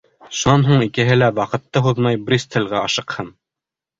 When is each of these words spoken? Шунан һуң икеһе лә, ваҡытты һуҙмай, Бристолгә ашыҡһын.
Шунан 0.37 0.63
һуң 0.67 0.79
икеһе 0.85 1.17
лә, 1.17 1.27
ваҡытты 1.41 1.83
һуҙмай, 1.89 2.19
Бристолгә 2.29 2.79
ашыҡһын. 2.87 3.33